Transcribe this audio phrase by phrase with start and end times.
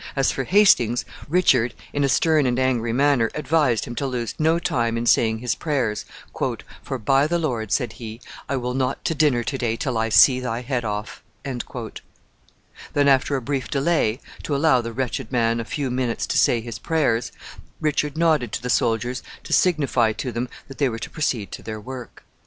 [0.15, 4.57] As for Hastings, Richard, in a stern and angry manner, advised him to lose no
[4.57, 6.05] time in saying his prayers,
[6.83, 8.19] "for, by the Lord," said he,
[8.49, 13.35] "I will not to dinner to day till I see thy head off." Then, after
[13.35, 17.31] a brief delay, to allow the wretched man a few minutes to say his prayers,
[17.79, 21.61] Richard nodded to the soldiers to signify to them that they were to proceed to
[21.61, 22.23] their work.